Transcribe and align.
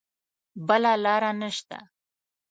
بله 0.67 0.91
لاره 1.03 1.31
نه 1.39 1.49
شته. 1.55 1.79